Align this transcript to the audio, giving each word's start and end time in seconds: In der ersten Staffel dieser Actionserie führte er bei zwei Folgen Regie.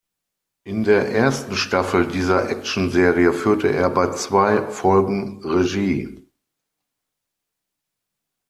In 0.65 0.83
der 0.83 1.09
ersten 1.11 1.55
Staffel 1.55 2.07
dieser 2.07 2.49
Actionserie 2.49 3.33
führte 3.33 3.67
er 3.67 3.87
bei 3.91 4.09
zwei 4.13 4.65
Folgen 4.71 5.43
Regie. 5.45 6.25